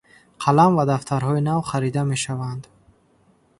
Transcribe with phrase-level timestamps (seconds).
[0.43, 2.63] Қалам ва дафтарҳои нав харида мешаванд.